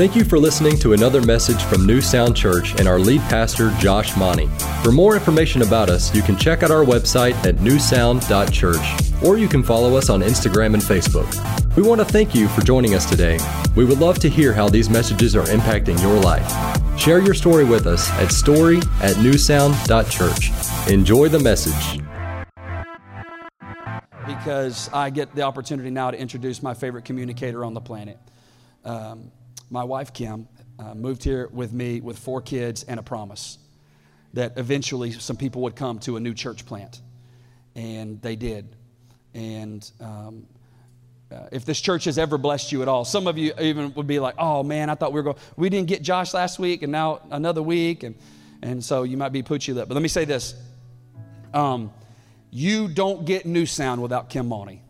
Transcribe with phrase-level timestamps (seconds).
[0.00, 3.70] Thank you for listening to another message from New Sound Church and our lead pastor,
[3.78, 4.48] Josh Mauney.
[4.82, 9.46] For more information about us, you can check out our website at newsound.church or you
[9.46, 11.76] can follow us on Instagram and Facebook.
[11.76, 13.38] We want to thank you for joining us today.
[13.76, 16.50] We would love to hear how these messages are impacting your life.
[16.98, 20.90] Share your story with us at story at newsound.church.
[20.90, 22.00] Enjoy the message.
[24.26, 28.18] Because I get the opportunity now to introduce my favorite communicator on the planet.
[28.82, 29.30] Um,
[29.70, 30.48] my wife, Kim,
[30.78, 33.58] uh, moved here with me with four kids and a promise
[34.34, 37.00] that eventually some people would come to a new church plant.
[37.74, 38.76] And they did.
[39.34, 40.46] And um,
[41.30, 44.06] uh, if this church has ever blessed you at all, some of you even would
[44.06, 46.82] be like, oh man, I thought we were going, we didn't get Josh last week
[46.82, 48.02] and now another week.
[48.02, 48.16] And,
[48.62, 49.88] and so you might be poochie lip.
[49.88, 50.54] But let me say this
[51.54, 51.92] um,
[52.50, 54.80] you don't get New Sound without Kim Mauney.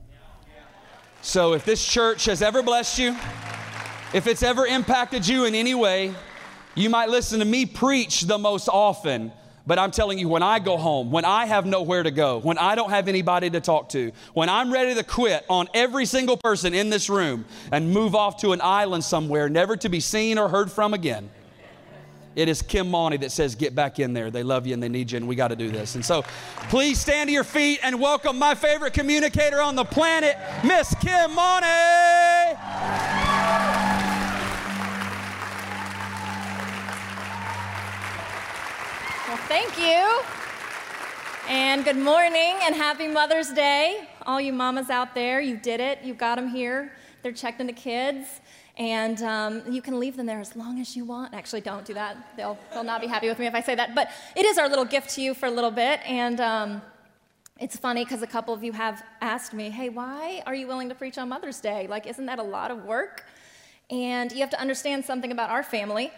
[1.23, 3.17] So if this church has ever blessed you,
[4.13, 6.15] if it's ever impacted you in any way,
[6.75, 9.33] you might listen to me preach the most often.
[9.67, 12.59] But I'm telling you, when I go home, when I have nowhere to go, when
[12.59, 16.37] I don't have anybody to talk to, when I'm ready to quit on every single
[16.37, 20.39] person in this room and move off to an island somewhere, never to be seen
[20.39, 21.31] or heard from again,
[22.35, 24.31] it is Kim Mauney that says, Get back in there.
[24.31, 25.95] They love you and they need you, and we got to do this.
[25.95, 26.23] And so
[26.69, 31.33] please stand to your feet and welcome my favorite communicator on the planet, Miss Kim
[31.33, 33.30] Mauney.
[39.31, 40.23] Well, thank you.
[41.49, 44.09] And good morning and happy Mother's Day.
[44.27, 46.03] All you mamas out there, you did it.
[46.03, 46.91] You got them here.
[47.23, 48.41] They're checked into kids.
[48.77, 51.33] And um, you can leave them there as long as you want.
[51.33, 52.17] Actually, don't do that.
[52.37, 53.95] They'll, they'll not be happy with me if I say that.
[53.95, 56.01] But it is our little gift to you for a little bit.
[56.05, 56.83] And um,
[57.61, 60.89] it's funny because a couple of you have asked me, hey, why are you willing
[60.89, 61.87] to preach on Mother's Day?
[61.87, 63.27] Like, isn't that a lot of work?
[63.91, 66.11] And you have to understand something about our family.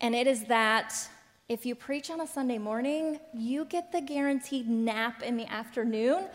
[0.00, 0.94] And it is that
[1.48, 6.26] if you preach on a Sunday morning, you get the guaranteed nap in the afternoon.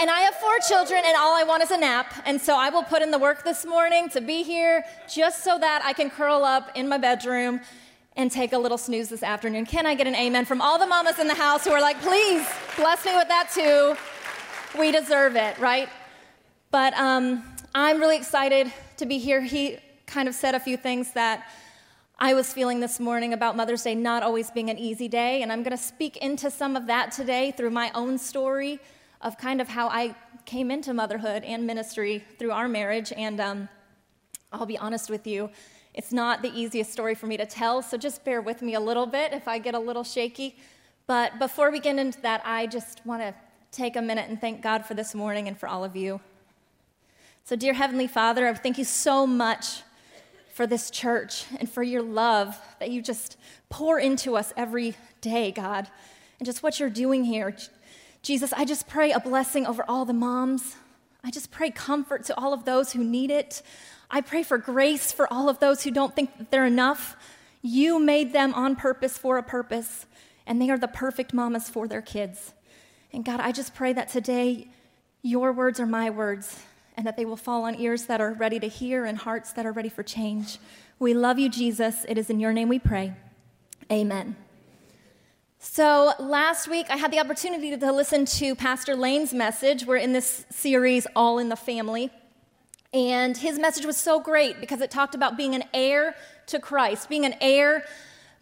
[0.00, 2.12] And I have four children, and all I want is a nap.
[2.26, 5.60] And so I will put in the work this morning to be here just so
[5.60, 7.60] that I can curl up in my bedroom
[8.16, 9.64] and take a little snooze this afternoon.
[9.64, 12.00] Can I get an amen from all the mamas in the house who are like,
[12.02, 13.96] please bless me with that too?
[14.76, 15.88] We deserve it, right?
[16.72, 17.44] But um,
[17.76, 19.40] I'm really excited to be here.
[19.40, 21.46] He kind of said a few things that
[22.24, 25.50] I was feeling this morning about Mother's Day not always being an easy day, and
[25.50, 28.78] I'm going to speak into some of that today through my own story
[29.22, 33.12] of kind of how I came into motherhood and ministry through our marriage.
[33.16, 33.68] And um,
[34.52, 35.50] I'll be honest with you,
[35.94, 38.80] it's not the easiest story for me to tell, so just bear with me a
[38.80, 40.54] little bit if I get a little shaky.
[41.08, 43.34] But before we get into that, I just want to
[43.72, 46.20] take a minute and thank God for this morning and for all of you.
[47.42, 49.82] So, dear Heavenly Father, I thank you so much
[50.52, 53.36] for this church and for your love that you just
[53.70, 55.88] pour into us every day, God,
[56.38, 57.56] and just what you're doing here.
[58.22, 60.76] Jesus, I just pray a blessing over all the moms.
[61.24, 63.62] I just pray comfort to all of those who need it.
[64.10, 67.16] I pray for grace for all of those who don't think that they're enough.
[67.62, 70.06] You made them on purpose for a purpose,
[70.46, 72.52] and they are the perfect mamas for their kids.
[73.12, 74.68] And God, I just pray that today
[75.22, 76.60] your words are my words
[76.96, 79.66] and that they will fall on ears that are ready to hear and hearts that
[79.66, 80.58] are ready for change.
[80.98, 82.04] We love you, Jesus.
[82.08, 83.14] It is in your name we pray.
[83.90, 84.36] Amen.
[85.58, 89.86] So, last week I had the opportunity to listen to Pastor Lane's message.
[89.86, 92.10] We're in this series, All in the Family.
[92.92, 96.14] And his message was so great because it talked about being an heir
[96.48, 97.84] to Christ, being an heir,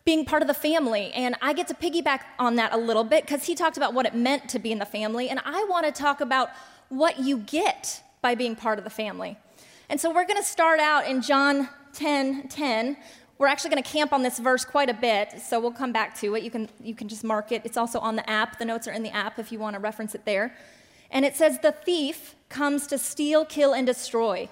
[0.05, 1.12] being part of the family.
[1.12, 4.06] And I get to piggyback on that a little bit because he talked about what
[4.06, 5.28] it meant to be in the family.
[5.28, 6.49] And I want to talk about
[6.88, 9.36] what you get by being part of the family.
[9.88, 12.97] And so we're going to start out in John 10 10.
[13.38, 16.14] We're actually going to camp on this verse quite a bit, so we'll come back
[16.20, 16.42] to it.
[16.42, 17.62] You can, you can just mark it.
[17.64, 18.58] It's also on the app.
[18.58, 20.54] The notes are in the app if you want to reference it there.
[21.10, 24.48] And it says, The thief comes to steal, kill, and destroy.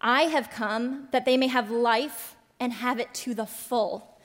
[0.00, 4.18] I have come that they may have life and have it to the full.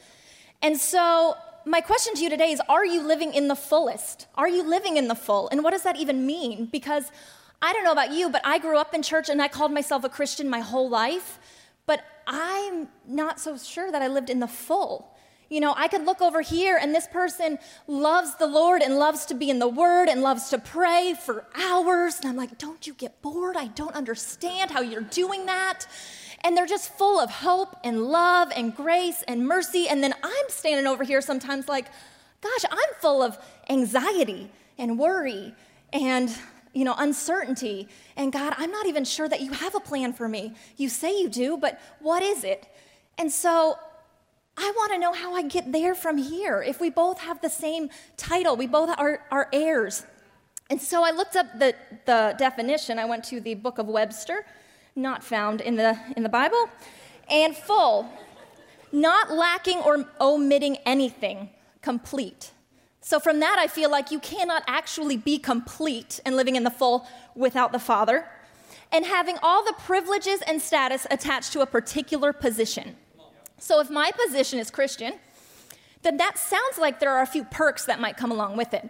[0.62, 1.36] And so,
[1.66, 4.28] my question to you today is Are you living in the fullest?
[4.36, 5.50] Are you living in the full?
[5.50, 6.66] And what does that even mean?
[6.66, 7.06] Because
[7.62, 10.04] I don't know about you, but I grew up in church and I called myself
[10.04, 11.40] a Christian my whole life,
[11.86, 15.16] but I'm not so sure that I lived in the full.
[15.50, 19.26] You know, I could look over here and this person loves the Lord and loves
[19.28, 22.20] to be in the Word and loves to pray for hours.
[22.20, 23.56] And I'm like, don't you get bored?
[23.56, 25.86] I don't understand how you're doing that.
[26.42, 29.88] And they're just full of hope and love and grace and mercy.
[29.88, 31.86] And then I'm standing over here sometimes like,
[32.42, 33.38] gosh, I'm full of
[33.70, 35.54] anxiety and worry
[35.94, 36.36] and
[36.76, 37.88] you know, uncertainty.
[38.16, 40.54] And God, I'm not even sure that you have a plan for me.
[40.78, 42.68] You say you do, but what is it?
[43.18, 43.80] And so
[44.58, 46.62] I want to know how I get there from here.
[46.62, 50.06] If we both have the same title, we both are, are heirs.
[50.70, 51.76] And so I looked up the,
[52.06, 53.00] the definition.
[53.00, 54.46] I went to the book of Webster,
[54.96, 56.70] not found in the, in the Bible,
[57.30, 58.10] and full,
[58.92, 61.50] not lacking or omitting anything,
[61.82, 62.52] complete.
[63.06, 66.72] So from that, I feel like you cannot actually be complete and living in the
[66.72, 67.06] full
[67.36, 68.28] without the Father,
[68.92, 72.96] and having all the privileges and status attached to a particular position.
[73.60, 75.14] So if my position is Christian,
[76.02, 78.90] then that sounds like there are a few perks that might come along with it.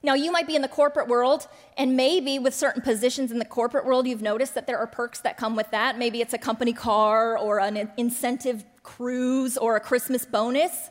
[0.00, 3.44] Now, you might be in the corporate world, and maybe with certain positions in the
[3.44, 5.98] corporate world, you've noticed that there are perks that come with that.
[5.98, 10.88] Maybe it's a company car or an incentive cruise or a Christmas bonus.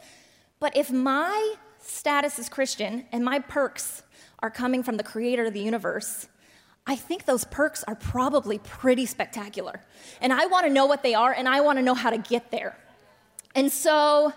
[0.59, 1.55] But if my
[1.85, 4.03] status as Christian and my perks
[4.39, 6.27] are coming from the creator of the universe,
[6.87, 9.81] I think those perks are probably pretty spectacular.
[10.21, 12.17] And I want to know what they are, and I want to know how to
[12.17, 12.77] get there.
[13.55, 14.33] And so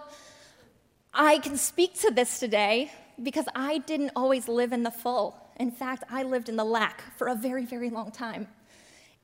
[1.12, 2.92] I can speak to this today
[3.22, 5.36] because I didn't always live in the full.
[5.58, 8.46] In fact, I lived in the lack for a very, very long time.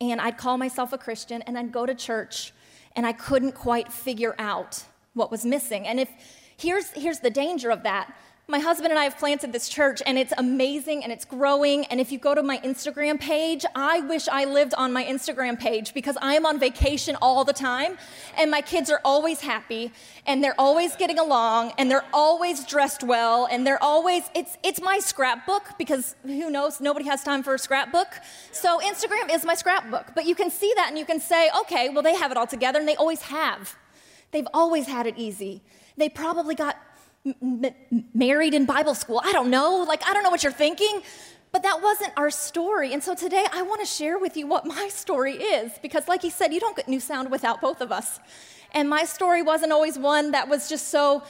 [0.00, 2.52] And I'd call myself a Christian and I'd go to church
[2.96, 4.82] and I couldn't quite figure out
[5.14, 5.86] what was missing.
[5.86, 6.10] And if
[6.56, 8.14] here's, here's the danger of that
[8.46, 11.86] my husband and I have planted this church, and it's amazing and it's growing.
[11.86, 15.58] And if you go to my Instagram page, I wish I lived on my Instagram
[15.58, 17.96] page because I am on vacation all the time,
[18.36, 19.92] and my kids are always happy,
[20.26, 24.82] and they're always getting along, and they're always dressed well, and they're always, it's, it's
[24.82, 28.08] my scrapbook because who knows, nobody has time for a scrapbook.
[28.52, 30.12] So Instagram is my scrapbook.
[30.14, 32.46] But you can see that and you can say, okay, well, they have it all
[32.46, 33.74] together, and they always have.
[34.32, 35.62] They've always had it easy.
[35.96, 36.76] They probably got
[37.24, 37.66] m-
[38.14, 39.20] married in Bible school.
[39.24, 39.84] I don't know.
[39.86, 41.02] Like, I don't know what you're thinking.
[41.52, 42.92] But that wasn't our story.
[42.92, 45.70] And so today I want to share with you what my story is.
[45.80, 48.18] Because, like he said, you don't get New Sound without both of us.
[48.72, 51.22] And my story wasn't always one that was just so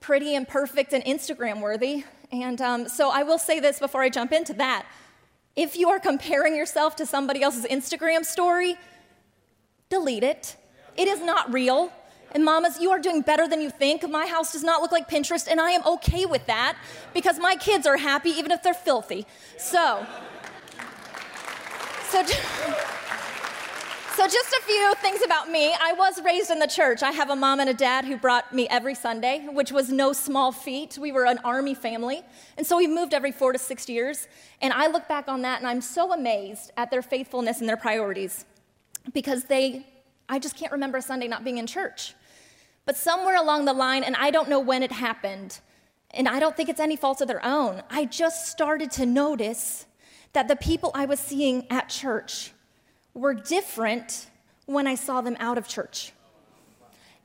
[0.00, 2.02] pretty and perfect and Instagram worthy.
[2.32, 4.84] And um, so I will say this before I jump into that.
[5.54, 8.76] If you are comparing yourself to somebody else's Instagram story,
[9.90, 10.56] delete it.
[10.96, 11.92] It is not real.
[12.32, 14.08] And mamas, you are doing better than you think.
[14.08, 16.76] My house does not look like Pinterest, and I am okay with that
[17.14, 19.26] because my kids are happy even if they're filthy.
[19.56, 20.06] So,
[22.10, 25.74] so, so just a few things about me.
[25.80, 27.02] I was raised in the church.
[27.02, 30.12] I have a mom and a dad who brought me every Sunday, which was no
[30.12, 30.98] small feat.
[31.00, 32.22] We were an army family,
[32.58, 34.28] and so we moved every four to six years.
[34.60, 37.78] And I look back on that, and I'm so amazed at their faithfulness and their
[37.78, 38.44] priorities
[39.14, 39.86] because they
[40.28, 42.14] I just can't remember a Sunday not being in church.
[42.88, 45.60] But somewhere along the line, and I don't know when it happened,
[46.10, 49.84] and I don't think it's any fault of their own, I just started to notice
[50.32, 52.52] that the people I was seeing at church
[53.12, 54.30] were different
[54.64, 56.14] when I saw them out of church.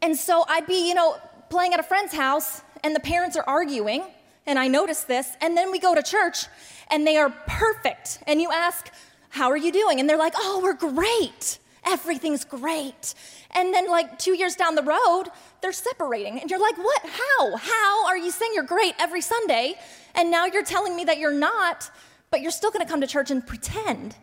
[0.02, 1.16] And so I'd be, you know,
[1.50, 4.04] playing at a friend's house, and the parents are arguing,
[4.46, 6.46] and I notice this, and then we go to church,
[6.90, 8.20] and they are perfect.
[8.28, 8.92] And you ask,
[9.30, 10.02] How are you doing?
[10.02, 13.14] And they're like, Oh, we're great everything's great.
[13.52, 15.26] And then, like, two years down the road,
[15.62, 16.40] they're separating.
[16.40, 17.02] And you're like, what?
[17.06, 17.56] How?
[17.58, 19.76] How are you saying you're great every Sunday?
[20.16, 21.90] And now you're telling me that you're not,
[22.32, 24.16] but you're still gonna come to church and pretend.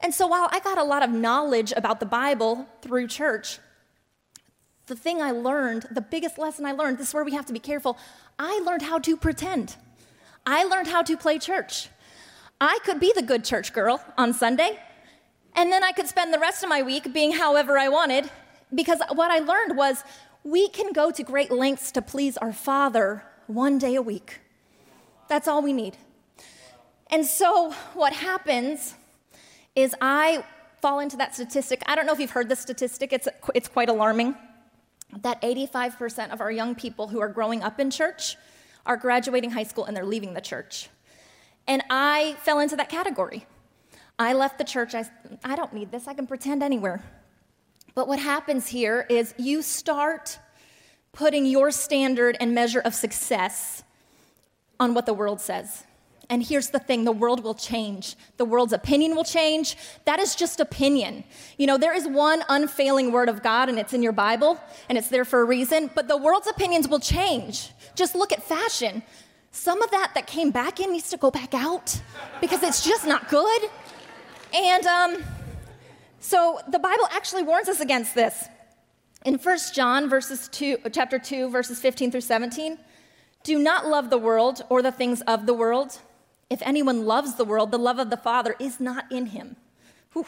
[0.00, 3.58] And so, while I got a lot of knowledge about the Bible through church,
[4.86, 7.52] the thing I learned, the biggest lesson I learned, this is where we have to
[7.52, 7.98] be careful.
[8.38, 9.76] I learned how to pretend.
[10.46, 11.88] I learned how to play church.
[12.60, 14.78] I could be the good church girl on Sunday,
[15.56, 18.30] and then I could spend the rest of my week being however I wanted
[18.74, 20.04] because what I learned was
[20.44, 24.40] we can go to great lengths to please our Father one day a week.
[25.28, 25.96] That's all we need.
[27.08, 28.94] And so what happens
[29.74, 30.44] is I
[30.82, 31.82] fall into that statistic.
[31.86, 34.36] I don't know if you've heard this statistic, it's, it's quite alarming
[35.22, 38.36] that 85% of our young people who are growing up in church
[38.84, 40.88] are graduating high school and they're leaving the church.
[41.66, 43.46] And I fell into that category.
[44.18, 44.94] I left the church.
[44.94, 45.04] I,
[45.44, 46.08] I don't need this.
[46.08, 47.02] I can pretend anywhere.
[47.94, 50.38] But what happens here is you start
[51.12, 53.82] putting your standard and measure of success
[54.78, 55.84] on what the world says.
[56.28, 58.16] And here's the thing the world will change.
[58.36, 59.76] The world's opinion will change.
[60.04, 61.24] That is just opinion.
[61.56, 64.98] You know, there is one unfailing word of God, and it's in your Bible, and
[64.98, 67.70] it's there for a reason, but the world's opinions will change.
[67.94, 69.02] Just look at fashion.
[69.52, 71.98] Some of that that came back in needs to go back out
[72.40, 73.70] because it's just not good.
[74.54, 75.24] And um,
[76.20, 78.48] so the Bible actually warns us against this.
[79.24, 82.78] In 1 John verses 2, chapter 2, verses 15 through 17,
[83.42, 85.98] do not love the world or the things of the world.
[86.48, 89.56] If anyone loves the world, the love of the Father is not in him.
[90.12, 90.26] Whew.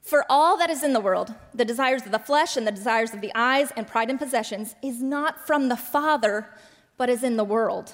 [0.00, 3.12] For all that is in the world, the desires of the flesh and the desires
[3.12, 6.48] of the eyes and pride in possessions, is not from the Father,
[6.96, 7.92] but is in the world.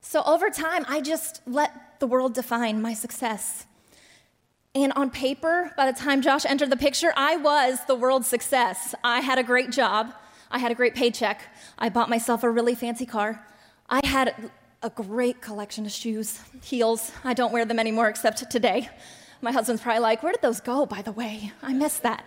[0.00, 3.65] So over time, I just let the world define my success.
[4.76, 8.94] And on paper, by the time Josh entered the picture, I was the world's success.
[9.02, 10.12] I had a great job,
[10.50, 11.40] I had a great paycheck,
[11.78, 13.42] I bought myself a really fancy car,
[13.88, 14.50] I had
[14.82, 17.10] a great collection of shoes, heels.
[17.24, 18.90] I don't wear them anymore except today.
[19.40, 21.52] My husband's probably like, Where did those go, by the way?
[21.62, 22.26] I missed that.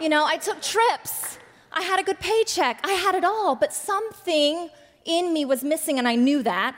[0.00, 1.36] You know, I took trips.
[1.70, 2.80] I had a good paycheck.
[2.84, 4.70] I had it all, but something
[5.04, 6.74] in me was missing, and I knew that.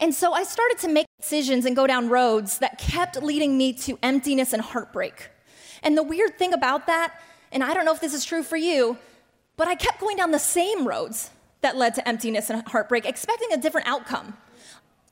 [0.00, 3.74] And so I started to make decisions and go down roads that kept leading me
[3.74, 5.28] to emptiness and heartbreak.
[5.82, 7.20] And the weird thing about that,
[7.52, 8.96] and I don't know if this is true for you,
[9.56, 11.30] but I kept going down the same roads
[11.60, 14.36] that led to emptiness and heartbreak, expecting a different outcome.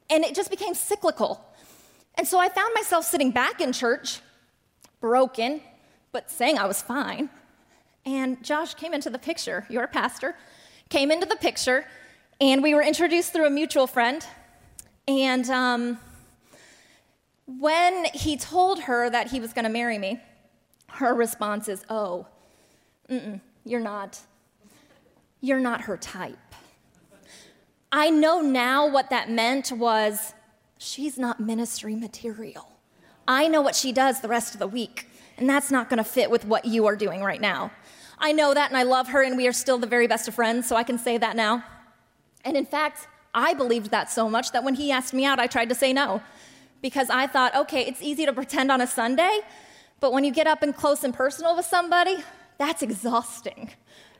[0.08, 1.44] And it just became cyclical.
[2.14, 4.20] And so I found myself sitting back in church,
[5.00, 5.60] broken,
[6.12, 7.28] but saying I was fine.
[8.06, 10.34] And Josh came into the picture, your pastor,
[10.88, 11.84] came into the picture,
[12.40, 14.26] and we were introduced through a mutual friend.
[15.08, 15.98] And um,
[17.46, 20.20] when he told her that he was going to marry me,
[20.88, 22.26] her response is, Oh,
[23.64, 24.20] you're not.
[25.40, 26.36] You're not her type.
[27.90, 30.34] I know now what that meant was
[30.76, 32.68] she's not ministry material.
[33.26, 36.04] I know what she does the rest of the week, and that's not going to
[36.04, 37.70] fit with what you are doing right now.
[38.18, 40.34] I know that, and I love her, and we are still the very best of
[40.34, 41.64] friends, so I can say that now.
[42.44, 43.06] And in fact,
[43.38, 45.92] I believed that so much that when he asked me out, I tried to say
[45.92, 46.20] no
[46.82, 49.40] because I thought, okay, it's easy to pretend on a Sunday,
[50.00, 52.16] but when you get up and close and personal with somebody,
[52.58, 53.70] that's exhausting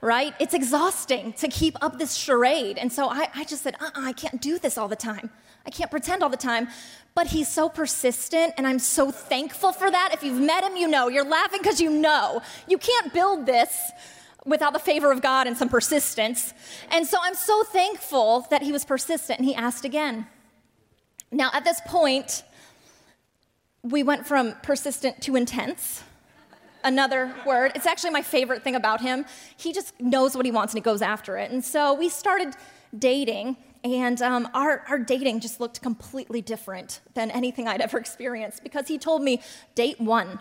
[0.00, 0.34] right?
[0.38, 2.78] It's exhausting to keep up this charade.
[2.78, 5.30] And so I, I just said, uh uh-uh, I can't do this all the time.
[5.66, 6.68] I can't pretend all the time.
[7.14, 10.10] But he's so persistent, and I'm so thankful for that.
[10.12, 11.08] If you've met him, you know.
[11.08, 12.40] You're laughing because you know.
[12.68, 13.76] You can't build this
[14.45, 16.54] without the favor of God and some persistence.
[16.90, 20.26] And so I'm so thankful that he was persistent and he asked again.
[21.30, 22.42] Now, at this point,
[23.83, 26.02] we went from persistent to intense
[26.85, 27.73] another word.
[27.75, 29.25] It's actually my favorite thing about him.
[29.57, 31.50] He just knows what he wants and he goes after it.
[31.50, 32.54] And so we started
[32.99, 38.62] dating, and um, our, our dating just looked completely different than anything I'd ever experienced
[38.62, 39.42] because he told me,
[39.75, 40.40] date one.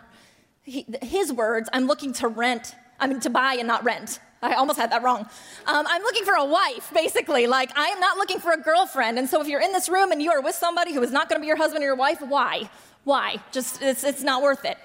[0.63, 4.19] He, his words, I'm looking to rent, I mean, to buy and not rent.
[4.41, 5.27] I almost had that wrong.
[5.65, 7.47] Um, I'm looking for a wife, basically.
[7.47, 9.17] Like, I am not looking for a girlfriend.
[9.17, 11.27] And so, if you're in this room and you are with somebody who is not
[11.27, 12.69] going to be your husband or your wife, why?
[13.03, 13.37] Why?
[13.51, 14.77] Just, it's, it's not worth it.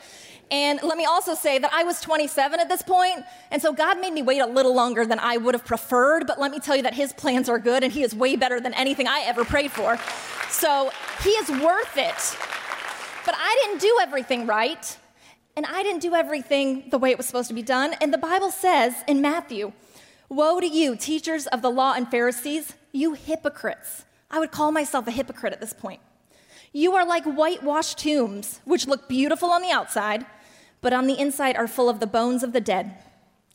[0.50, 3.98] And let me also say that I was 27 at this point, and so God
[3.98, 6.76] made me wait a little longer than I would have preferred, but let me tell
[6.76, 9.46] you that His plans are good and He is way better than anything I ever
[9.46, 9.98] prayed for.
[10.50, 10.90] So
[11.22, 12.38] He is worth it.
[13.24, 14.96] But I didn't do everything right,
[15.56, 17.94] and I didn't do everything the way it was supposed to be done.
[18.00, 19.72] And the Bible says in Matthew,
[20.28, 24.04] Woe to you, teachers of the law and Pharisees, you hypocrites.
[24.30, 26.00] I would call myself a hypocrite at this point.
[26.72, 30.24] You are like whitewashed tombs, which look beautiful on the outside
[30.82, 32.92] but on the inside are full of the bones of the dead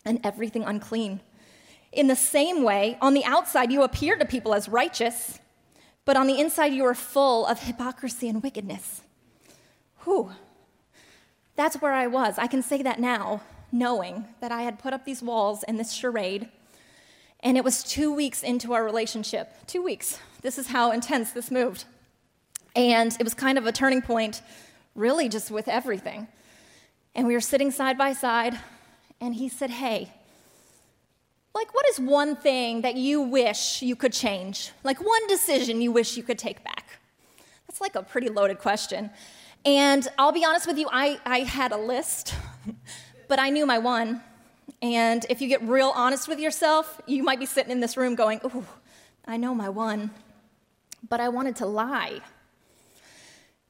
[0.03, 1.19] and everything unclean.
[1.91, 5.39] In the same way, on the outside you appear to people as righteous,
[6.05, 9.01] but on the inside you are full of hypocrisy and wickedness.
[10.05, 10.31] Whew.
[11.57, 12.37] That's where I was.
[12.37, 15.91] I can say that now, knowing that I had put up these walls and this
[15.91, 16.47] charade.
[17.41, 19.51] And it was two weeks into our relationship.
[19.65, 20.19] Two weeks.
[20.43, 21.85] This is how intense this moved.
[22.75, 24.43] And it was kind of a turning point,
[24.93, 26.27] really, just with everything.
[27.15, 28.57] And we were sitting side by side,
[29.19, 30.13] and he said, Hey,
[31.55, 34.71] like, what is one thing that you wish you could change?
[34.83, 36.99] Like, one decision you wish you could take back?
[37.67, 39.09] That's like a pretty loaded question.
[39.67, 42.33] And I'll be honest with you, I, I had a list,
[43.27, 44.23] but I knew my one.
[44.81, 48.15] And if you get real honest with yourself, you might be sitting in this room
[48.15, 48.65] going, Ooh,
[49.25, 50.11] I know my one.
[51.09, 52.21] But I wanted to lie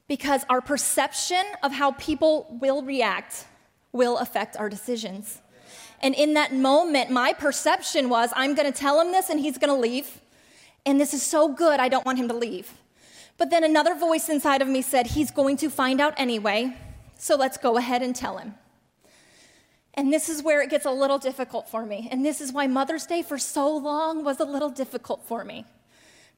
[0.07, 3.45] because our perception of how people will react
[3.91, 5.41] will affect our decisions.
[5.99, 9.57] And in that moment, my perception was I'm going to tell him this and he's
[9.57, 10.21] going to leave.
[10.85, 12.71] And this is so good, I don't want him to leave.
[13.37, 16.75] But then another voice inside of me said, He's going to find out anyway,
[17.15, 18.55] so let's go ahead and tell him.
[19.93, 22.07] And this is where it gets a little difficult for me.
[22.11, 25.65] And this is why Mother's Day for so long was a little difficult for me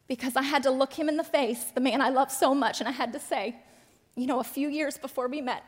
[0.07, 2.79] because I had to look him in the face, the man I love so much,
[2.79, 3.55] and I had to say,
[4.15, 5.63] you know, a few years before we met,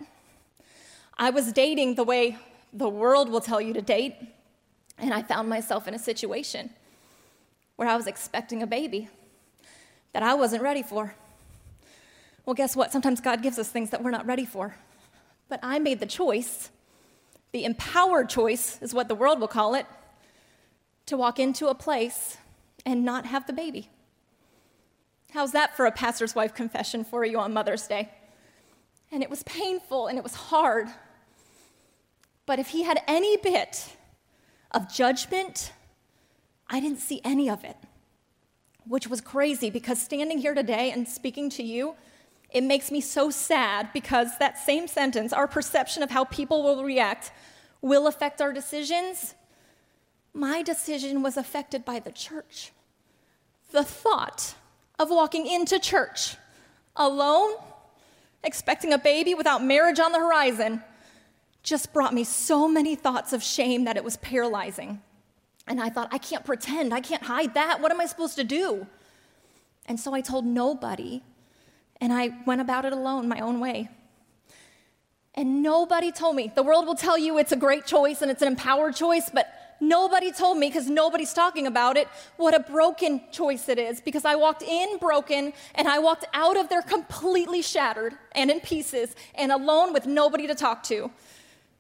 [1.18, 2.38] I was dating the way
[2.74, 4.16] the world will tell you to date,
[4.98, 6.72] and I found myself in a situation
[7.76, 9.10] where I was expecting a baby
[10.13, 11.15] that I wasn't ready for.
[12.46, 12.91] Well, guess what?
[12.91, 14.75] Sometimes God gives us things that we're not ready for.
[15.48, 16.70] But I made the choice,
[17.51, 19.86] the empowered choice is what the world will call it,
[21.08, 22.38] to walk into a place
[22.86, 23.89] and not have the baby.
[25.32, 28.10] How's that for a pastor's wife confession for you on Mother's Day?
[29.12, 30.88] And it was painful and it was hard.
[32.46, 33.96] But if he had any bit
[34.72, 35.74] of judgment,
[36.70, 37.77] I didn't see any of it,
[38.88, 41.96] which was crazy because standing here today and speaking to you,
[42.50, 46.84] it makes me so sad because that same sentence, our perception of how people will
[46.84, 47.32] react,
[47.82, 49.36] will affect our decisions.
[50.34, 52.72] My decision was affected by the church.
[53.72, 54.56] The thought
[55.00, 56.36] of walking into church
[56.96, 57.54] alone,
[58.44, 60.84] expecting a baby without marriage on the horizon,
[61.64, 65.02] just brought me so many thoughts of shame that it was paralyzing.
[65.68, 67.82] And I thought, I can't pretend, I can't hide that.
[67.82, 68.88] What am I supposed to do?
[69.86, 71.24] And so I told nobody,
[72.00, 73.89] and I went about it alone, my own way.
[75.36, 76.51] And nobody told me.
[76.53, 79.48] The world will tell you it's a great choice and it's an empowered choice, but
[79.84, 84.00] Nobody told me, because nobody's talking about it, what a broken choice it is.
[84.00, 88.60] Because I walked in broken and I walked out of there completely shattered and in
[88.60, 91.10] pieces and alone with nobody to talk to.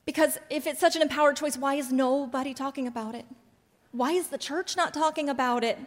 [0.03, 3.25] Because if it's such an empowered choice, why is nobody talking about it?
[3.91, 5.77] Why is the church not talking about it?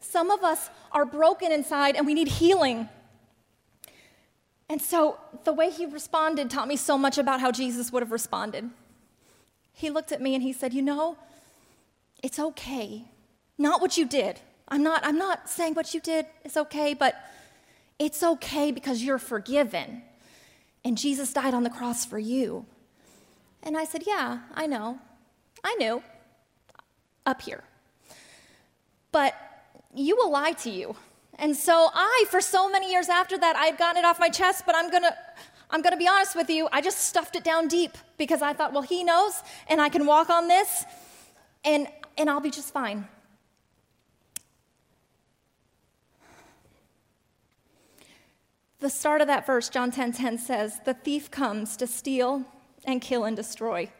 [0.00, 2.88] Some of us are broken inside and we need healing.
[4.68, 8.12] And so the way he responded taught me so much about how Jesus would have
[8.12, 8.70] responded.
[9.72, 11.16] He looked at me and he said, You know,
[12.22, 13.04] it's okay.
[13.56, 14.40] Not what you did.
[14.68, 17.14] I'm not, I'm not saying what you did is okay, but
[17.98, 20.02] it's okay because you're forgiven.
[20.84, 22.66] And Jesus died on the cross for you.
[23.62, 24.98] And I said, Yeah, I know.
[25.64, 26.02] I knew.
[27.28, 27.62] Up here.
[29.12, 29.34] But
[29.94, 30.96] you will lie to you.
[31.38, 34.30] And so I, for so many years after that, I had gotten it off my
[34.30, 35.14] chest, but I'm gonna,
[35.70, 38.72] I'm gonna be honest with you, I just stuffed it down deep because I thought,
[38.72, 40.86] well, he knows, and I can walk on this.
[41.66, 43.06] And and I'll be just fine.
[48.80, 52.46] The start of that verse, John 10:10 10, 10 says, "The thief comes to steal
[52.86, 53.92] and kill and destroy."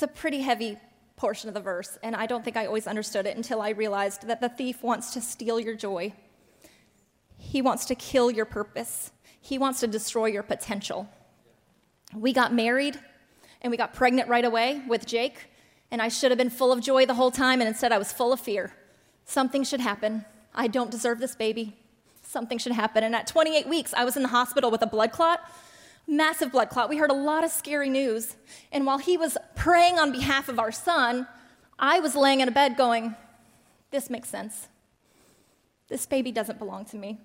[0.00, 0.78] It's a pretty heavy
[1.16, 4.28] portion of the verse, and I don't think I always understood it until I realized
[4.28, 6.14] that the thief wants to steal your joy.
[7.36, 9.12] He wants to kill your purpose.
[9.42, 11.06] He wants to destroy your potential.
[12.16, 12.98] We got married
[13.60, 15.50] and we got pregnant right away with Jake.
[15.90, 18.10] And I should have been full of joy the whole time, and instead I was
[18.10, 18.72] full of fear.
[19.26, 20.24] Something should happen.
[20.54, 21.76] I don't deserve this baby.
[22.22, 23.04] Something should happen.
[23.04, 25.40] And at 28 weeks, I was in the hospital with a blood clot,
[26.10, 26.90] massive blood clot.
[26.90, 28.36] We heard a lot of scary news.
[28.72, 31.26] And while he was praying on behalf of our son,
[31.78, 33.14] I was laying in a bed going,
[33.90, 34.68] This makes sense.
[35.88, 37.18] This baby doesn't belong to me.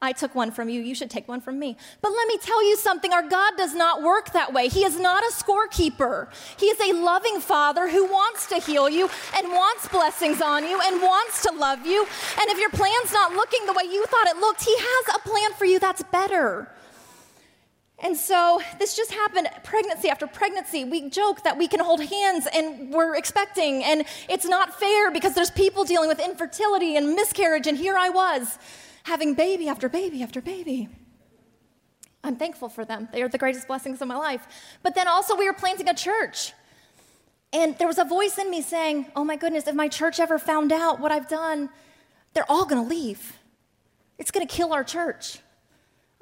[0.00, 1.74] I took one from you, you should take one from me.
[2.02, 4.68] But let me tell you something our God does not work that way.
[4.68, 6.28] He is not a scorekeeper.
[6.58, 10.78] He is a loving Father who wants to heal you and wants blessings on you
[10.84, 12.02] and wants to love you.
[12.38, 15.18] And if your plan's not looking the way you thought it looked, He has a
[15.20, 16.68] plan for you that's better.
[17.98, 20.84] And so this just happened pregnancy after pregnancy.
[20.84, 25.34] We joke that we can hold hands and we're expecting, and it's not fair because
[25.34, 28.58] there's people dealing with infertility and miscarriage, and here I was
[29.04, 30.88] having baby after baby after baby.
[32.22, 33.08] I'm thankful for them.
[33.12, 34.46] They are the greatest blessings of my life.
[34.82, 36.52] But then also, we were planting a church.
[37.52, 40.38] And there was a voice in me saying, Oh my goodness, if my church ever
[40.38, 41.70] found out what I've done,
[42.34, 43.38] they're all gonna leave.
[44.18, 45.38] It's gonna kill our church.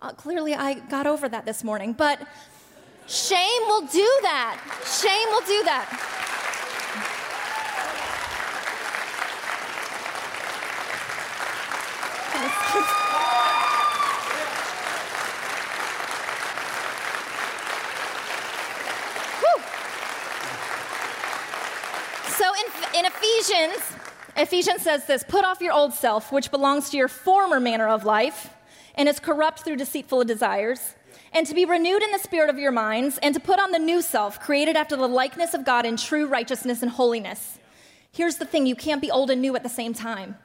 [0.05, 2.21] Uh, clearly, I got over that this morning, but
[3.07, 4.61] shame will do that.
[4.85, 5.89] Shame will do that.
[22.37, 22.67] so in,
[22.99, 23.81] in Ephesians,
[24.37, 28.05] Ephesians says this put off your old self, which belongs to your former manner of
[28.05, 28.51] life
[28.95, 30.95] and is corrupt through deceitful desires,
[31.33, 33.79] and to be renewed in the spirit of your minds, and to put on the
[33.79, 37.59] new self, created after the likeness of God in true righteousness and holiness.
[38.13, 40.37] Here's the thing you can't be old and new at the same time.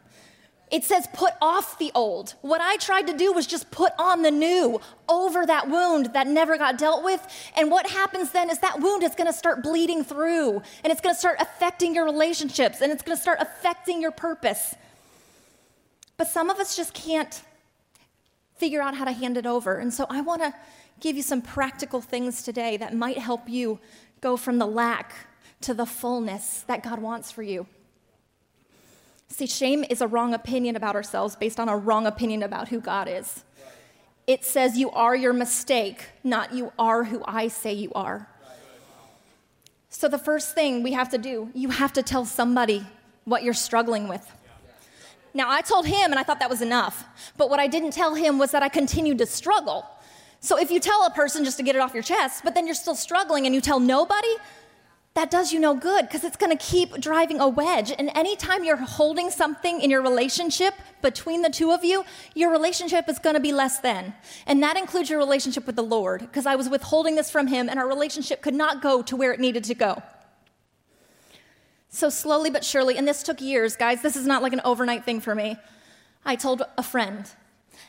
[0.72, 2.36] It says, put off the old.
[2.42, 6.28] What I tried to do was just put on the new over that wound that
[6.28, 7.26] never got dealt with.
[7.56, 11.16] And what happens then is that wound is gonna start bleeding through and it's gonna
[11.16, 14.76] start affecting your relationships and it's gonna start affecting your purpose.
[16.18, 17.42] But some of us just can't
[18.60, 19.78] figure out how to hand it over.
[19.78, 20.54] And so I wanna
[21.00, 23.80] give you some practical things today that might help you
[24.22, 25.14] go from the lack
[25.62, 27.66] to the fullness that God wants for you.
[29.30, 32.82] See, shame is a wrong opinion about ourselves based on a wrong opinion about who
[32.82, 33.44] God is.
[34.28, 38.28] it says you are your mistake, not you are who I say you are.
[39.90, 42.86] So, the first thing we have to do, you have to tell somebody
[43.26, 44.32] what you're struggling with.
[45.40, 47.06] Now, I told him, and I thought that was enough.
[47.38, 49.86] But what I didn't tell him was that I continued to struggle.
[50.42, 52.66] So, if you tell a person just to get it off your chest, but then
[52.66, 54.36] you're still struggling and you tell nobody,
[55.14, 57.90] that does you no good because it's going to keep driving a wedge.
[57.98, 62.04] And anytime you're holding something in your relationship between the two of you,
[62.36, 64.14] your relationship is going to be less than.
[64.46, 67.70] And that includes your relationship with the Lord because I was withholding this from Him
[67.70, 70.04] and our relationship could not go to where it needed to go.
[71.90, 75.06] So, slowly but surely, and this took years, guys, this is not like an overnight
[75.06, 75.58] thing for me.
[76.24, 77.26] I told a friend,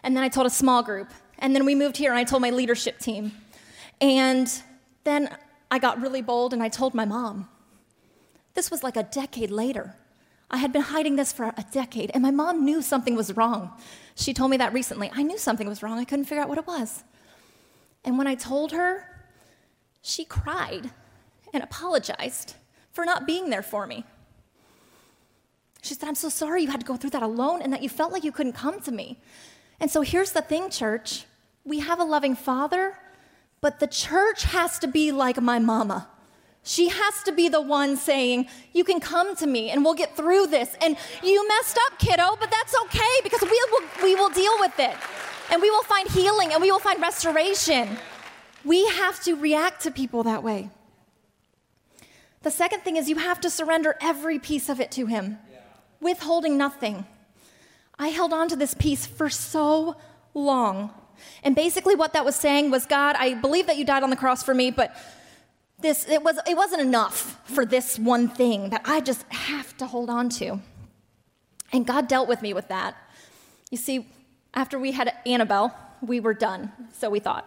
[0.02, 2.42] and then I told a small group, and then we moved here and I told
[2.42, 3.32] my leadership team.
[4.00, 4.50] And
[5.04, 5.36] then
[5.70, 7.48] I got really bold and I told my mom.
[8.54, 9.96] This was like a decade later.
[10.50, 13.70] I had been hiding this for a decade, and my mom knew something was wrong.
[14.16, 15.10] She told me that recently.
[15.14, 17.04] I knew something was wrong, I couldn't figure out what it was.
[18.04, 19.06] And when I told her,
[20.02, 20.90] she cried
[21.52, 22.54] and apologized
[22.92, 24.04] for not being there for me.
[25.82, 27.88] She said, I'm so sorry you had to go through that alone and that you
[27.88, 29.18] felt like you couldn't come to me.
[29.78, 31.24] And so here's the thing, church
[31.64, 32.96] we have a loving father
[33.60, 36.08] but the church has to be like my mama.
[36.62, 40.16] She has to be the one saying, You can come to me and we'll get
[40.16, 40.76] through this.
[40.82, 44.78] And you messed up, kiddo, but that's okay because we will, we will deal with
[44.78, 44.96] it.
[45.50, 47.88] And we will find healing and we will find restoration.
[48.64, 50.70] We have to react to people that way.
[52.42, 55.38] The second thing is you have to surrender every piece of it to Him,
[56.00, 57.06] withholding nothing.
[57.98, 59.96] I held on to this piece for so
[60.32, 60.90] long.
[61.42, 64.16] And basically, what that was saying was, God, I believe that you died on the
[64.16, 64.96] cross for me, but
[65.80, 69.86] this it was it wasn't enough for this one thing that I just have to
[69.86, 70.60] hold on to.
[71.72, 72.96] And God dealt with me with that.
[73.70, 74.08] You see,
[74.54, 77.46] after we had Annabelle, we were done, so we thought.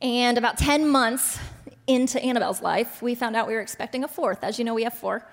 [0.00, 1.38] And about 10 months
[1.88, 4.44] into Annabelle's life, we found out we were expecting a fourth.
[4.44, 5.26] As you know, we have four.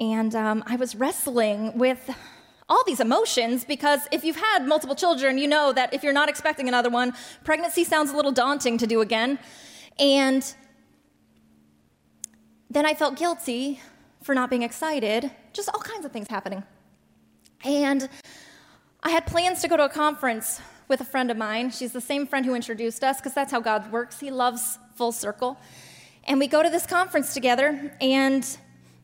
[0.00, 2.10] And um, I was wrestling with
[2.68, 6.28] all these emotions because if you've had multiple children, you know that if you're not
[6.28, 7.12] expecting another one,
[7.44, 9.38] pregnancy sounds a little daunting to do again.
[9.98, 10.54] And
[12.70, 13.80] then I felt guilty
[14.22, 16.64] for not being excited, just all kinds of things happening.
[17.62, 18.08] And
[19.02, 21.70] I had plans to go to a conference with a friend of mine.
[21.70, 24.18] She's the same friend who introduced us because that's how God works.
[24.20, 25.58] He loves full circle.
[26.26, 28.46] And we go to this conference together, and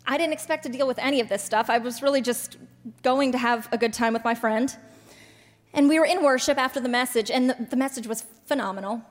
[0.06, 1.68] I didn't expect to deal with any of this stuff.
[1.68, 2.56] I was really just
[3.02, 4.74] going to have a good time with my friend.
[5.72, 9.02] And we were in worship after the message, and the, message was phenomenal.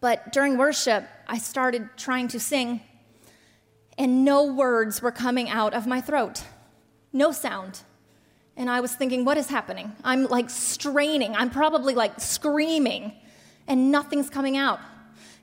[0.00, 2.80] But during worship, I started trying to sing,
[3.96, 6.42] and no words were coming out of my throat.
[7.12, 7.80] No sound.
[8.56, 9.92] And I was thinking, what is happening?
[10.04, 11.34] I'm like straining.
[11.34, 13.12] I'm probably like screaming,
[13.66, 14.80] and nothing's coming out.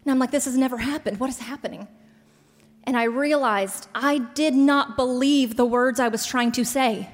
[0.10, 1.20] And I'm like, this has never happened.
[1.20, 1.88] What is happening?
[2.90, 7.08] and I realized I did not believe the words I was trying to say.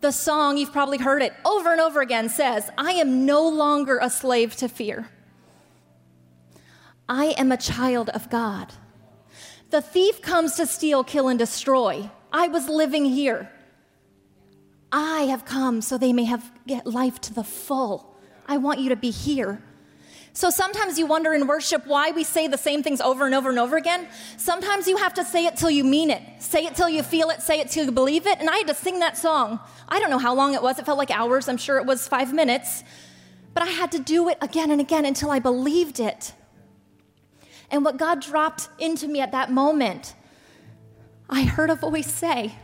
[0.00, 4.00] The song, you've probably heard it over and over again, says, I am no longer
[4.02, 5.10] a slave to fear.
[7.08, 8.72] I am a child of God.
[9.70, 12.10] The thief comes to steal, kill, and destroy.
[12.32, 13.52] I was living here.
[14.90, 18.16] I have come so they may have get life to the full.
[18.48, 19.62] I want you to be here.
[20.38, 23.50] So sometimes you wonder in worship why we say the same things over and over
[23.50, 24.06] and over again.
[24.36, 26.22] Sometimes you have to say it till you mean it.
[26.38, 28.38] Say it till you feel it, say it till you believe it.
[28.38, 29.58] And I had to sing that song.
[29.88, 30.78] I don't know how long it was.
[30.78, 31.48] It felt like hours.
[31.48, 32.84] I'm sure it was five minutes.
[33.52, 36.32] But I had to do it again and again until I believed it.
[37.68, 40.14] And what God dropped into me at that moment,
[41.28, 42.54] I heard a voice say,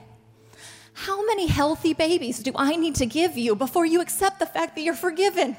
[0.92, 4.76] How many healthy babies do I need to give you before you accept the fact
[4.76, 5.56] that you're forgiven?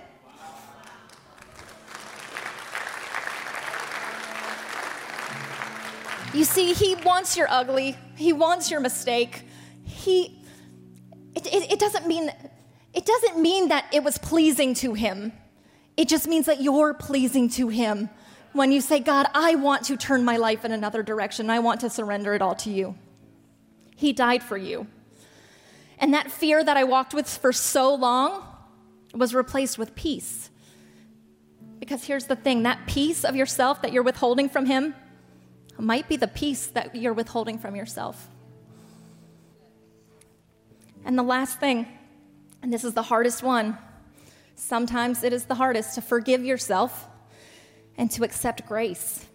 [6.35, 9.43] You see, he wants your ugly, he wants your mistake.
[9.85, 10.37] He,
[11.33, 12.29] it, it, it, doesn't mean,
[12.93, 15.31] it doesn't mean that it was pleasing to him.
[15.95, 18.09] It just means that you're pleasing to him
[18.51, 21.49] when you say, God, I want to turn my life in another direction.
[21.49, 22.95] I want to surrender it all to you.
[23.95, 24.87] He died for you.
[25.99, 28.43] And that fear that I walked with for so long
[29.13, 30.49] was replaced with peace.
[31.79, 34.95] Because here's the thing that peace of yourself that you're withholding from Him,
[35.83, 38.29] might be the peace that you're withholding from yourself.
[41.03, 41.87] And the last thing,
[42.61, 43.77] and this is the hardest one,
[44.55, 47.07] sometimes it is the hardest to forgive yourself
[47.97, 49.25] and to accept grace.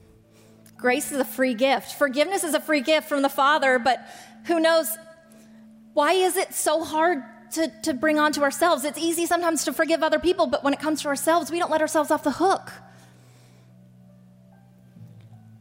[0.77, 1.93] Grace is a free gift.
[1.93, 4.01] Forgiveness is a free gift from the Father, but
[4.47, 4.97] who knows?
[5.93, 7.23] Why is it so hard
[7.53, 8.85] to, to bring onto ourselves.
[8.85, 11.71] It's easy sometimes to forgive other people, but when it comes to ourselves, we don't
[11.71, 12.71] let ourselves off the hook.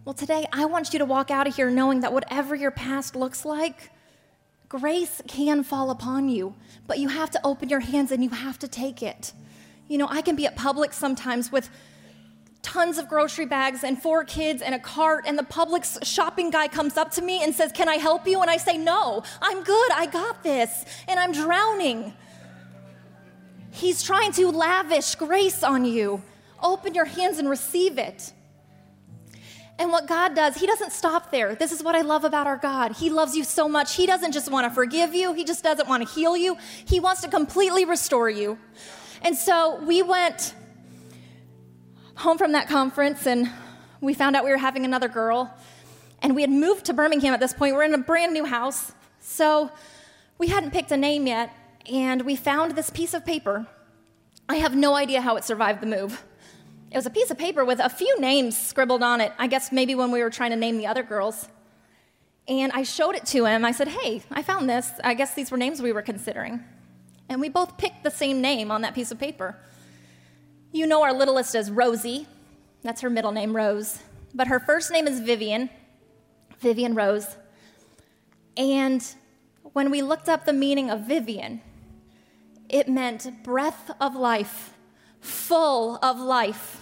[0.10, 3.16] Well, today I want you to walk out of here knowing that whatever your past
[3.16, 3.92] looks like,
[4.68, 6.56] grace can fall upon you,
[6.88, 9.34] but you have to open your hands and you have to take it.
[9.88, 11.70] You know, I can be at Publix sometimes with
[12.64, 16.68] tons of grocery bags and four kids and a cart, and the Publix shopping guy
[16.68, 18.42] comes up to me and says, Can I help you?
[18.42, 22.16] And I say, No, I'm good, I got this, and I'm drowning.
[23.70, 26.24] He's trying to lavish grace on you.
[26.64, 28.34] Open your hands and receive it.
[29.80, 31.56] And what God does, He doesn't stop there.
[31.56, 32.98] This is what I love about our God.
[32.98, 33.96] He loves you so much.
[33.96, 36.58] He doesn't just want to forgive you, He just doesn't want to heal you.
[36.86, 38.60] He wants to completely restore you.
[39.22, 40.54] And so we went
[42.16, 43.50] home from that conference and
[44.02, 45.54] we found out we were having another girl.
[46.22, 47.76] And we had moved to Birmingham at this point.
[47.76, 48.92] We're in a brand new house.
[49.22, 49.72] So
[50.38, 51.54] we hadn't picked a name yet.
[51.90, 53.66] And we found this piece of paper.
[54.50, 56.24] I have no idea how it survived the move.
[56.92, 59.72] It was a piece of paper with a few names scribbled on it, I guess
[59.72, 61.48] maybe when we were trying to name the other girls.
[62.48, 63.64] And I showed it to him.
[63.64, 64.92] I said, Hey, I found this.
[65.04, 66.64] I guess these were names we were considering.
[67.30, 69.56] And we both picked the same name on that piece of paper.
[70.72, 72.28] You know our littlest as Rosie.
[72.82, 74.00] That's her middle name, Rose.
[74.34, 75.70] But her first name is Vivian,
[76.60, 77.38] Vivian Rose.
[78.58, 79.06] And
[79.62, 81.62] when we looked up the meaning of Vivian,
[82.68, 84.74] it meant breath of life,
[85.22, 86.80] full of life.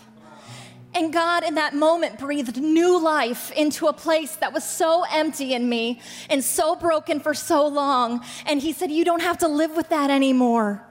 [0.93, 5.53] And God, in that moment, breathed new life into a place that was so empty
[5.53, 8.23] in me and so broken for so long.
[8.45, 10.83] And He said, You don't have to live with that anymore.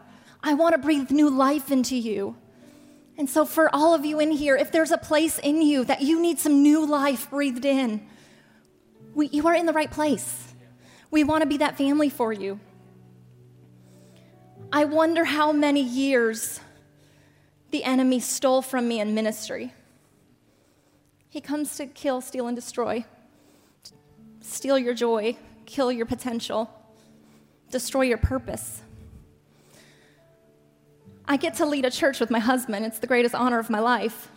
[0.43, 2.37] I want to breathe new life into you.
[3.19, 6.03] And so, for all of you in here, if there's a place in you that
[6.03, 8.07] you need some new life breathed in,
[9.15, 10.55] we, you are in the right place.
[11.11, 12.61] We want to be that family for you.
[14.73, 16.61] I wonder how many years
[17.77, 19.71] the enemy stole from me in ministry.
[21.29, 23.05] He comes to kill, steal, and destroy,
[24.41, 25.37] steal your joy,
[25.67, 26.71] kill your potential,
[27.71, 28.81] destroy your purpose.
[31.27, 32.87] I get to lead a church with my husband.
[32.87, 34.31] It's the greatest honor of my life.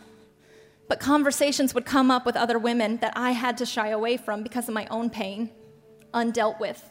[0.86, 4.42] But conversations would come up with other women that I had to shy away from
[4.42, 5.48] because of my own pain,
[6.12, 6.86] undealt with.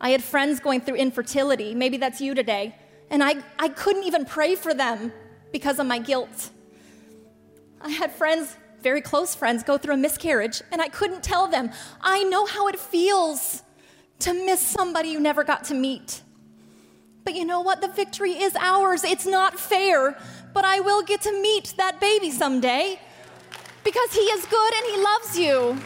[0.00, 1.74] I had friends going through infertility.
[1.74, 2.76] Maybe that's you today.
[3.10, 5.12] And I, I couldn't even pray for them
[5.54, 6.50] because of my guilt.
[7.80, 11.70] I had friends, very close friends, go through a miscarriage, and I couldn't tell them.
[12.00, 13.62] I know how it feels
[14.18, 16.22] to miss somebody you never got to meet.
[17.22, 17.80] But you know what?
[17.80, 19.04] The victory is ours.
[19.04, 20.18] It's not fair,
[20.52, 22.98] but I will get to meet that baby someday
[23.84, 25.78] because he is good and he loves you.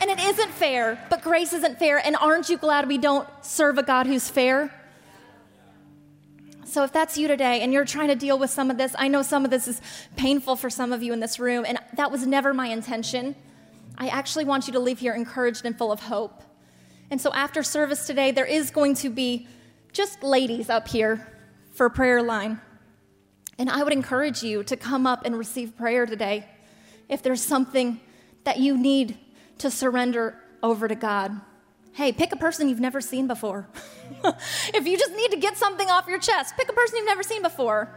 [0.00, 1.98] And it isn't fair, but grace isn't fair.
[1.98, 4.72] And aren't you glad we don't serve a God who's fair?
[6.68, 9.08] So, if that's you today and you're trying to deal with some of this, I
[9.08, 9.80] know some of this is
[10.16, 13.34] painful for some of you in this room, and that was never my intention.
[13.96, 16.42] I actually want you to leave here encouraged and full of hope.
[17.10, 19.48] And so, after service today, there is going to be
[19.94, 21.26] just ladies up here
[21.72, 22.60] for prayer line.
[23.56, 26.46] And I would encourage you to come up and receive prayer today
[27.08, 27.98] if there's something
[28.44, 29.16] that you need
[29.56, 31.40] to surrender over to God.
[31.98, 33.66] Hey, pick a person you've never seen before.
[34.72, 37.24] if you just need to get something off your chest, pick a person you've never
[37.24, 37.92] seen before.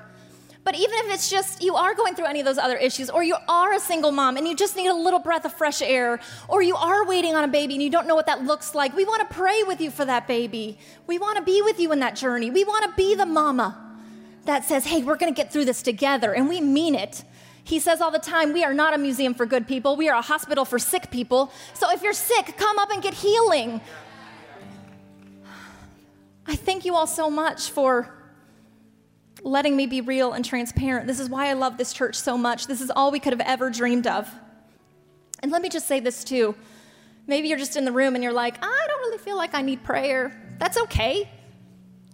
[0.64, 3.22] But even if it's just you are going through any of those other issues, or
[3.22, 6.20] you are a single mom and you just need a little breath of fresh air,
[6.48, 8.96] or you are waiting on a baby and you don't know what that looks like,
[8.96, 10.80] we want to pray with you for that baby.
[11.06, 12.50] We want to be with you in that journey.
[12.50, 14.00] We want to be the mama
[14.46, 17.24] that says, hey, we're going to get through this together, and we mean it.
[17.64, 20.18] He says all the time, we are not a museum for good people, we are
[20.18, 21.52] a hospital for sick people.
[21.74, 23.82] So if you're sick, come up and get healing.
[26.48, 28.14] I thank you all so much for
[29.44, 31.08] letting me be real and transparent.
[31.08, 32.68] This is why I love this church so much.
[32.68, 34.30] This is all we could have ever dreamed of.
[35.40, 36.56] And let me just say this too.
[37.28, 39.62] Maybe you're just in the room and you're like, I don't really feel like I
[39.62, 40.56] need prayer.
[40.60, 41.30] That's okay.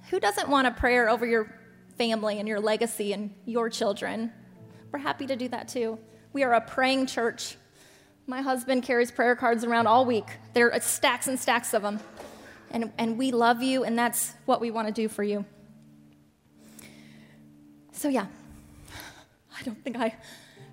[0.10, 1.54] Who doesn't want a prayer over your
[1.98, 4.32] family and your legacy and your children?
[4.92, 6.00] We're happy to do that too.
[6.34, 7.58] We are a praying church.
[8.26, 10.26] My husband carries prayer cards around all week.
[10.54, 12.00] There are stacks and stacks of them.
[12.72, 15.46] And, and we love you, and that's what we want to do for you.
[17.94, 18.28] So, yeah,
[19.58, 20.16] I don't think I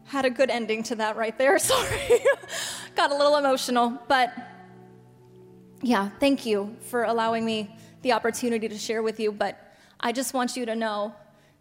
[0.04, 1.58] had a good ending to that right there.
[1.60, 2.20] Sorry.
[2.94, 3.98] Got a little emotional.
[4.08, 4.32] But
[5.82, 9.32] yeah, thank you for allowing me the opportunity to share with you.
[9.32, 9.58] But
[10.00, 11.14] I just want you to know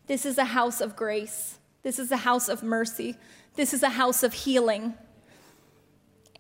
[0.08, 3.16] this is a house of grace, this is a house of mercy,
[3.56, 4.96] this is a house of healing.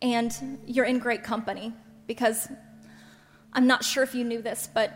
[0.01, 1.71] And you're in great company
[2.07, 2.49] because
[3.53, 4.93] I'm not sure if you knew this, but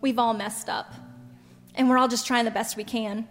[0.00, 0.94] We've all messed up.
[1.74, 3.28] And we're all just trying the best we can.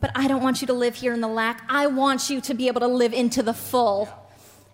[0.00, 1.64] But I don't want you to live here in the lack.
[1.68, 4.08] I want you to be able to live into the full.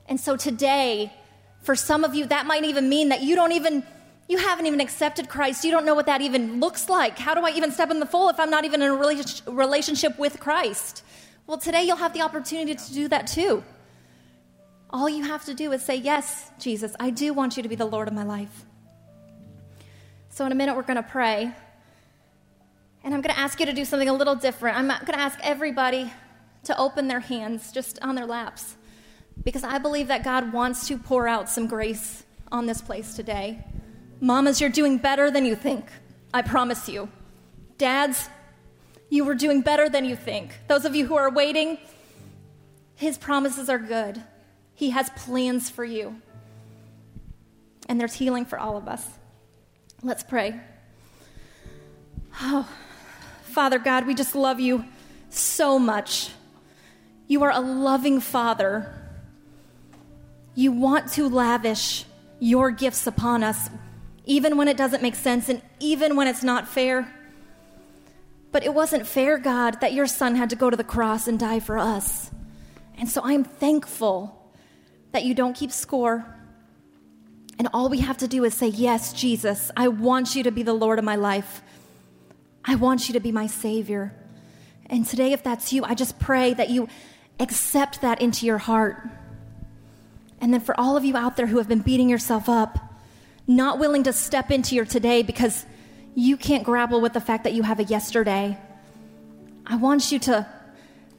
[0.08, 1.12] And so today,
[1.60, 3.84] for some of you, that might even mean that you don't even,
[4.32, 5.62] you haven't even accepted Christ.
[5.62, 7.18] You don't know what that even looks like.
[7.18, 10.18] How do I even step in the full if I'm not even in a relationship
[10.18, 11.04] with Christ?
[11.46, 13.62] Well, today you'll have the opportunity to do that too.
[14.88, 17.74] All you have to do is say, Yes, Jesus, I do want you to be
[17.74, 18.64] the Lord of my life.
[20.30, 21.52] So, in a minute, we're going to pray.
[23.04, 24.78] And I'm going to ask you to do something a little different.
[24.78, 26.10] I'm going to ask everybody
[26.64, 28.76] to open their hands just on their laps
[29.44, 33.62] because I believe that God wants to pour out some grace on this place today.
[34.22, 35.84] Mamas, you're doing better than you think.
[36.32, 37.08] I promise you.
[37.76, 38.28] Dads,
[39.10, 40.60] you were doing better than you think.
[40.68, 41.76] Those of you who are waiting,
[42.94, 44.22] His promises are good.
[44.74, 46.22] He has plans for you.
[47.88, 49.04] And there's healing for all of us.
[50.02, 50.60] Let's pray.
[52.40, 52.68] Oh,
[53.42, 54.84] Father God, we just love you
[55.30, 56.30] so much.
[57.26, 58.94] You are a loving Father.
[60.54, 62.04] You want to lavish
[62.38, 63.68] your gifts upon us,
[64.24, 67.12] even when it doesn't make sense and even when it's not fair.
[68.52, 71.38] But it wasn't fair, God, that your son had to go to the cross and
[71.38, 72.30] die for us.
[72.98, 74.38] And so I'm thankful
[75.12, 76.24] that you don't keep score.
[77.58, 80.62] And all we have to do is say, Yes, Jesus, I want you to be
[80.62, 81.62] the Lord of my life.
[82.64, 84.14] I want you to be my Savior.
[84.86, 86.88] And today, if that's you, I just pray that you
[87.40, 89.08] accept that into your heart.
[90.40, 92.91] And then for all of you out there who have been beating yourself up,
[93.46, 95.66] not willing to step into your today because
[96.14, 98.58] you can't grapple with the fact that you have a yesterday.
[99.66, 100.46] I want you to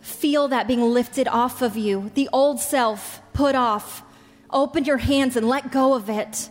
[0.02, 4.04] feel that being lifted off of you, the old self put off.
[4.50, 6.50] Open your hands and let go of it.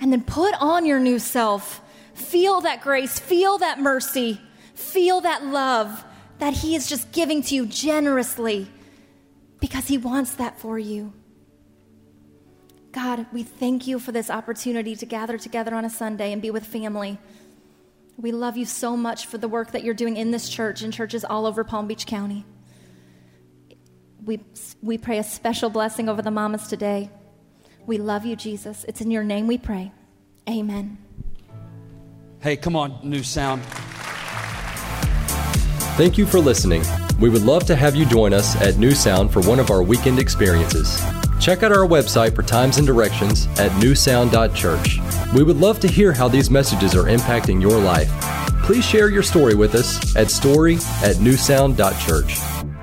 [0.00, 1.80] And then put on your new self.
[2.14, 4.40] Feel that grace, feel that mercy,
[4.74, 6.04] feel that love
[6.38, 8.68] that He is just giving to you generously
[9.60, 11.12] because He wants that for you.
[12.94, 16.52] God, we thank you for this opportunity to gather together on a Sunday and be
[16.52, 17.18] with family.
[18.16, 20.92] We love you so much for the work that you're doing in this church and
[20.92, 22.46] churches all over Palm Beach County.
[24.24, 24.38] We,
[24.80, 27.10] we pray a special blessing over the mamas today.
[27.84, 28.84] We love you, Jesus.
[28.86, 29.90] It's in your name we pray.
[30.48, 30.96] Amen.
[32.38, 33.64] Hey, come on, new sound.
[35.96, 36.84] Thank you for listening.
[37.18, 39.82] We would love to have you join us at New Sound for one of our
[39.82, 41.02] weekend experiences.
[41.44, 44.98] Check out our website for times and directions at newsound.church.
[45.34, 48.08] We would love to hear how these messages are impacting your life.
[48.62, 52.73] Please share your story with us at story at newsound.church.